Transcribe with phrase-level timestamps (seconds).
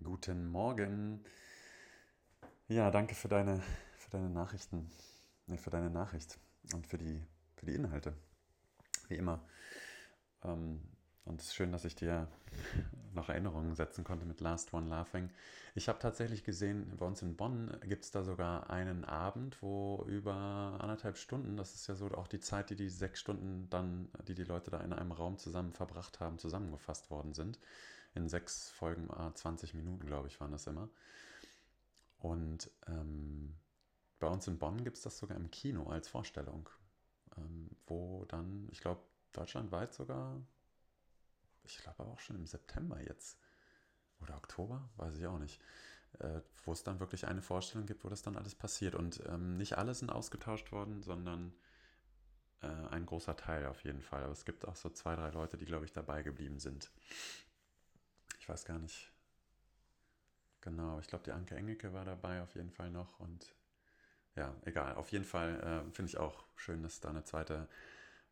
[0.00, 1.22] Guten Morgen.
[2.68, 3.60] Ja, danke für deine,
[3.98, 4.90] für deine Nachrichten,
[5.46, 6.38] nee, für deine Nachricht
[6.72, 7.22] und für die,
[7.56, 8.14] für die Inhalte.
[9.08, 9.44] Wie immer.
[10.44, 10.80] Ähm,
[11.24, 12.26] und es ist schön, dass ich dir
[13.14, 15.30] noch Erinnerungen setzen konnte mit Last One Laughing.
[15.74, 20.04] Ich habe tatsächlich gesehen, bei uns in Bonn gibt es da sogar einen Abend, wo
[20.08, 24.08] über anderthalb Stunden, das ist ja so auch die Zeit, die die sechs Stunden dann,
[24.26, 27.58] die die Leute da in einem Raum zusammen verbracht haben, zusammengefasst worden sind.
[28.14, 30.88] In sechs Folgen, 20 Minuten, glaube ich, waren das immer.
[32.18, 33.54] Und ähm,
[34.18, 36.68] bei uns in Bonn gibt es das sogar im Kino als Vorstellung,
[37.36, 39.02] ähm, wo dann, ich glaube,
[39.32, 40.40] deutschlandweit sogar
[41.64, 43.38] ich glaube aber auch schon im September jetzt.
[44.20, 45.60] Oder Oktober, weiß ich auch nicht.
[46.18, 48.94] Äh, wo es dann wirklich eine Vorstellung gibt, wo das dann alles passiert.
[48.94, 51.54] Und ähm, nicht alle sind ausgetauscht worden, sondern
[52.60, 54.22] äh, ein großer Teil auf jeden Fall.
[54.22, 56.90] Aber es gibt auch so zwei, drei Leute, die, glaube ich, dabei geblieben sind.
[58.42, 59.12] Ich weiß gar nicht.
[60.62, 63.20] Genau, ich glaube, die Anke Engelke war dabei auf jeden Fall noch.
[63.20, 63.54] Und
[64.34, 64.96] ja, egal.
[64.96, 67.68] Auf jeden Fall äh, finde ich auch schön, dass da eine zweite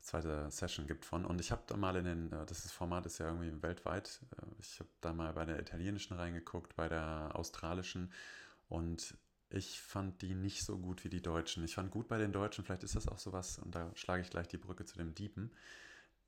[0.00, 1.24] zweite Session gibt von.
[1.24, 4.46] Und ich habe da mal in den, äh, das Format ist ja irgendwie weltweit, äh,
[4.60, 8.12] ich habe da mal bei der italienischen reingeguckt, bei der australischen
[8.68, 9.16] und
[9.50, 11.64] ich fand die nicht so gut wie die Deutschen.
[11.64, 14.30] Ich fand gut bei den Deutschen, vielleicht ist das auch sowas, und da schlage ich
[14.30, 15.50] gleich die Brücke zu dem Diepen.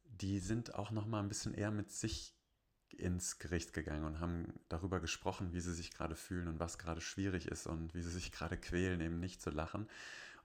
[0.05, 2.34] Die sind auch nochmal ein bisschen eher mit sich
[2.97, 7.00] ins Gericht gegangen und haben darüber gesprochen, wie sie sich gerade fühlen und was gerade
[7.00, 9.89] schwierig ist und wie sie sich gerade quälen, eben nicht zu lachen.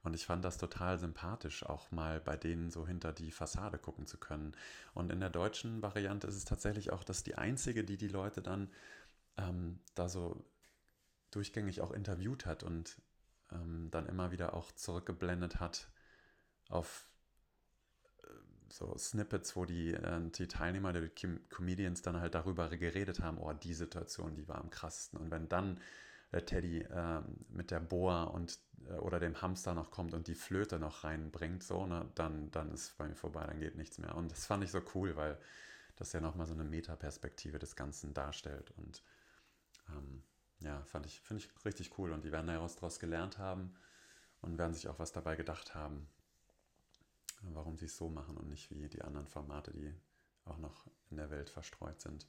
[0.02, 4.06] Und ich fand das total sympathisch, auch mal bei denen so hinter die Fassade gucken
[4.06, 4.52] zu können.
[4.92, 8.42] Und in der deutschen Variante ist es tatsächlich auch das die einzige, die die Leute
[8.42, 8.70] dann
[9.38, 10.44] ähm, da so
[11.30, 13.00] durchgängig auch interviewt hat und
[13.50, 15.88] ähm, dann immer wieder auch zurückgeblendet hat
[16.68, 17.06] auf
[18.68, 21.08] so Snippets, wo die, äh, die Teilnehmer, die
[21.50, 25.18] Comedians dann halt darüber geredet haben, oh, die Situation, die war am krassesten.
[25.20, 25.80] Und wenn dann
[26.32, 30.34] der Teddy äh, mit der Boa und äh, oder dem Hamster noch kommt und die
[30.34, 34.14] Flöte noch reinbringt, so, ne, dann, dann ist bei mir vorbei, dann geht nichts mehr.
[34.14, 35.38] Und das fand ich so cool, weil
[35.96, 38.72] das ja nochmal so eine Metaperspektive des Ganzen darstellt.
[38.76, 39.02] Und
[39.90, 40.22] ähm,
[40.60, 42.12] ja, fand ich, finde ich richtig cool.
[42.12, 43.74] Und die werden daraus gelernt haben
[44.40, 46.08] und werden sich auch was dabei gedacht haben
[47.52, 49.94] warum sie es so machen und nicht wie die anderen Formate, die
[50.44, 52.26] auch noch in der Welt verstreut sind.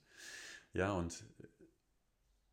[0.73, 1.23] Ja, und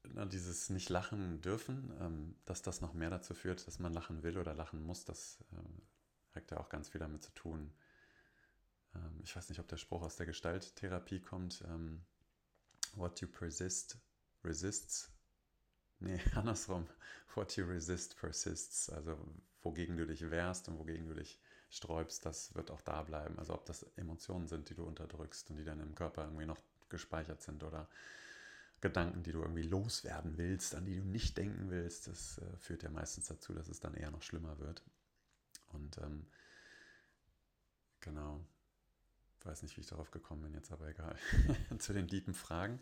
[0.04, 4.22] na, dieses nicht lachen dürfen, ähm, dass das noch mehr dazu führt, dass man lachen
[4.22, 7.72] will oder lachen muss, das äh, hat ja auch ganz viel damit zu tun.
[8.94, 11.62] Ähm, ich weiß nicht, ob der Spruch aus der Gestalttherapie kommt.
[11.68, 12.04] Ähm,
[12.94, 13.98] what you persist
[14.44, 15.10] resists.
[16.00, 16.86] Nee, andersrum.
[17.34, 18.90] What you resist persists.
[18.90, 19.18] Also
[19.62, 21.40] wogegen du dich wehrst und wogegen du dich
[21.72, 23.38] sträubst, das wird auch da bleiben.
[23.38, 26.60] Also ob das Emotionen sind, die du unterdrückst und die dann im Körper irgendwie noch
[26.90, 27.88] gespeichert sind oder
[28.82, 32.82] Gedanken, die du irgendwie loswerden willst, an die du nicht denken willst, das äh, führt
[32.82, 34.82] ja meistens dazu, dass es dann eher noch schlimmer wird.
[35.68, 36.26] Und ähm,
[38.00, 38.44] genau,
[39.44, 41.16] weiß nicht, wie ich darauf gekommen bin, jetzt aber egal.
[41.78, 42.80] Zu den tiefen Fragen.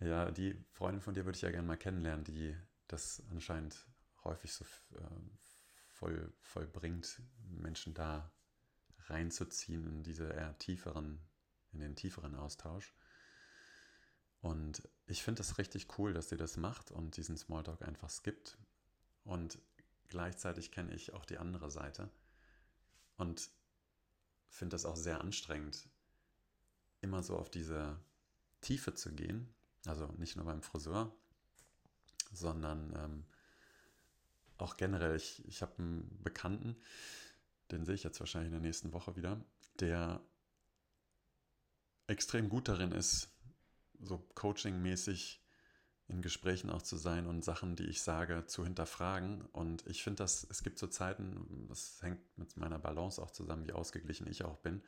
[0.00, 2.54] Ja, die Freundin von dir würde ich ja gerne mal kennenlernen, die
[2.88, 3.86] das anscheinend
[4.24, 4.64] häufig so
[4.96, 4.98] äh,
[6.00, 8.32] voll, vollbringt, Menschen da
[9.06, 11.20] reinzuziehen in diese eher tieferen,
[11.72, 12.94] in den tieferen Austausch.
[14.40, 18.56] Und ich finde das richtig cool, dass sie das macht und diesen Smalltalk einfach skippt.
[19.24, 19.58] Und
[20.08, 22.10] gleichzeitig kenne ich auch die andere Seite
[23.16, 23.50] und
[24.48, 25.90] finde das auch sehr anstrengend,
[27.02, 28.00] immer so auf diese
[28.62, 29.54] Tiefe zu gehen.
[29.84, 31.14] Also nicht nur beim Friseur,
[32.32, 33.26] sondern ähm,
[34.60, 36.76] auch generell, ich, ich habe einen Bekannten,
[37.70, 39.40] den sehe ich jetzt wahrscheinlich in der nächsten Woche wieder,
[39.78, 40.20] der
[42.06, 43.28] extrem gut darin ist,
[44.00, 45.40] so coachingmäßig
[46.08, 49.42] in Gesprächen auch zu sein und Sachen, die ich sage, zu hinterfragen.
[49.52, 53.66] Und ich finde, dass es gibt so Zeiten, das hängt mit meiner Balance auch zusammen,
[53.66, 54.82] wie ausgeglichen ich auch bin.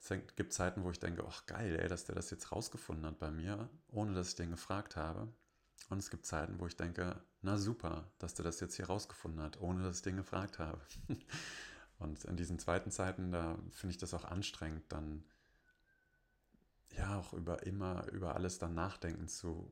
[0.00, 3.18] Es gibt Zeiten, wo ich denke, ach geil, ey, dass der das jetzt rausgefunden hat
[3.18, 5.28] bei mir, ohne dass ich den gefragt habe.
[5.88, 9.40] Und es gibt Zeiten, wo ich denke, na super, dass der das jetzt hier rausgefunden
[9.40, 10.80] hat, ohne dass ich den gefragt habe.
[11.98, 15.24] Und in diesen zweiten Zeiten, da finde ich das auch anstrengend, dann
[16.96, 19.70] ja auch über immer über alles dann nachdenken zu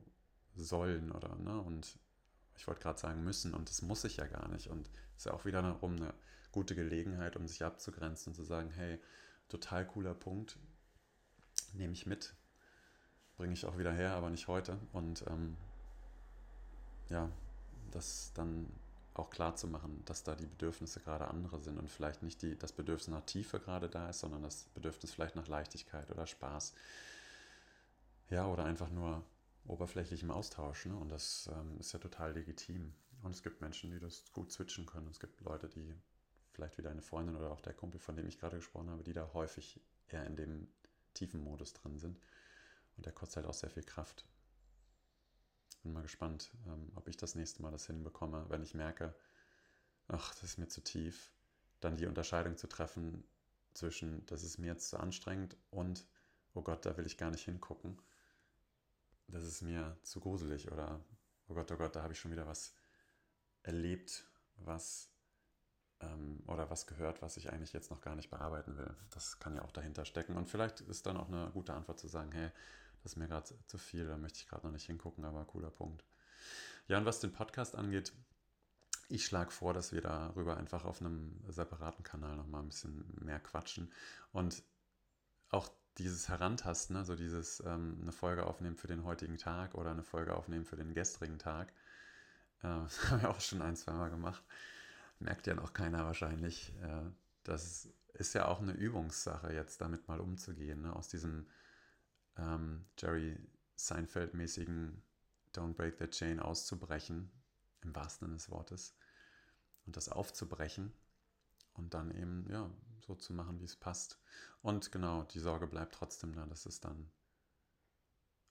[0.55, 1.99] sollen oder ne und
[2.55, 5.25] ich wollte gerade sagen müssen und das muss ich ja gar nicht und es ist
[5.25, 6.13] ja auch wieder darum eine
[6.51, 8.99] gute Gelegenheit, um sich abzugrenzen und zu sagen, hey,
[9.49, 10.57] total cooler Punkt,
[11.73, 12.35] nehme ich mit,
[13.35, 15.57] bringe ich auch wieder her, aber nicht heute und ähm,
[17.09, 17.29] ja,
[17.91, 18.67] das dann
[19.13, 22.57] auch klar zu machen, dass da die Bedürfnisse gerade andere sind und vielleicht nicht die,
[22.57, 26.73] das Bedürfnis nach Tiefe gerade da ist, sondern das Bedürfnis vielleicht nach Leichtigkeit oder Spaß.
[28.29, 29.23] Ja, oder einfach nur
[29.67, 30.85] oberflächlichem Austausch.
[30.85, 30.95] Ne?
[30.95, 32.93] Und das ähm, ist ja total legitim.
[33.23, 35.07] Und es gibt Menschen, die das gut switchen können.
[35.07, 35.93] Es gibt Leute, die
[36.51, 39.13] vielleicht wie deine Freundin oder auch der Kumpel, von dem ich gerade gesprochen habe, die
[39.13, 40.67] da häufig eher in dem
[41.13, 42.19] tiefen Modus drin sind.
[42.95, 44.25] Und der kostet halt auch sehr viel Kraft.
[45.83, 49.13] Bin mal gespannt, ähm, ob ich das nächste Mal das hinbekomme, wenn ich merke,
[50.07, 51.31] ach, das ist mir zu tief,
[51.79, 53.23] dann die Unterscheidung zu treffen
[53.73, 56.05] zwischen, das ist mir jetzt zu anstrengend und,
[56.53, 58.01] oh Gott, da will ich gar nicht hingucken.
[59.27, 61.03] Das ist mir zu gruselig oder,
[61.47, 62.73] oh Gott, oh Gott, da habe ich schon wieder was
[63.63, 64.25] erlebt,
[64.55, 65.09] was
[65.99, 68.95] ähm, oder was gehört, was ich eigentlich jetzt noch gar nicht bearbeiten will.
[69.11, 70.37] Das kann ja auch dahinter stecken.
[70.37, 72.51] Und vielleicht ist dann auch eine gute Antwort zu sagen, hey,
[73.07, 76.03] ist mir gerade zu viel, da möchte ich gerade noch nicht hingucken, aber cooler Punkt.
[76.87, 78.13] Ja, und was den Podcast angeht,
[79.09, 83.39] ich schlage vor, dass wir darüber einfach auf einem separaten Kanal nochmal ein bisschen mehr
[83.39, 83.91] quatschen
[84.33, 84.61] und
[85.49, 90.03] auch dieses Herantasten, also dieses ähm, eine Folge aufnehmen für den heutigen Tag oder eine
[90.03, 91.69] Folge aufnehmen für den gestrigen Tag,
[92.61, 94.43] äh, das haben wir auch schon ein, zwei Mal gemacht,
[95.19, 96.73] merkt ja noch keiner wahrscheinlich.
[96.81, 97.09] Äh,
[97.43, 100.93] das ist ja auch eine Übungssache, jetzt damit mal umzugehen, ne?
[100.93, 101.47] aus diesem
[102.37, 103.37] ähm, Jerry
[103.77, 105.01] Seinfeld-mäßigen
[105.53, 107.31] Don't Break the Chain auszubrechen,
[107.81, 108.95] im wahrsten Sinne des Wortes,
[109.85, 110.93] und das aufzubrechen
[111.73, 112.69] und dann eben, ja,
[113.05, 114.19] so zu machen, wie es passt.
[114.61, 117.09] Und genau, die Sorge bleibt trotzdem da, dass es dann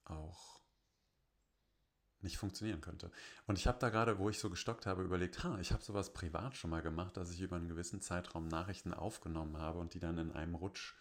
[0.05, 0.61] auch
[2.21, 3.11] nicht funktionieren könnte.
[3.47, 6.13] Und ich habe da gerade, wo ich so gestockt habe, überlegt, ha, ich habe sowas
[6.13, 10.01] privat schon mal gemacht, dass ich über einen gewissen Zeitraum Nachrichten aufgenommen habe und die
[10.01, 10.95] dann in einem Rutsch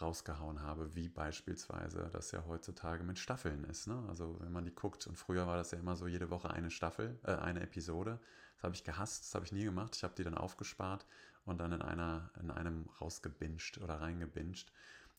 [0.00, 3.86] rausgehauen habe, wie beispielsweise das ja heutzutage mit Staffeln ist.
[3.86, 4.02] Ne?
[4.08, 6.70] Also wenn man die guckt, und früher war das ja immer so jede Woche eine
[6.70, 8.18] Staffel, äh, eine Episode.
[8.56, 9.96] Das habe ich gehasst, das habe ich nie gemacht.
[9.96, 11.06] Ich habe die dann aufgespart
[11.44, 14.72] und dann in, einer, in einem rausgebinged oder reingebinged.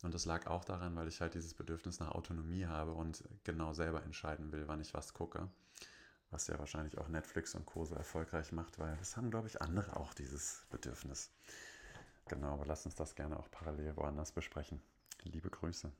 [0.03, 3.73] Und das lag auch daran, weil ich halt dieses Bedürfnis nach Autonomie habe und genau
[3.73, 5.47] selber entscheiden will, wann ich was gucke.
[6.31, 7.85] Was ja wahrscheinlich auch Netflix und Co.
[7.85, 11.29] so erfolgreich macht, weil das haben, glaube ich, andere auch dieses Bedürfnis.
[12.27, 14.81] Genau, aber lass uns das gerne auch parallel woanders besprechen.
[15.23, 15.91] Liebe Grüße.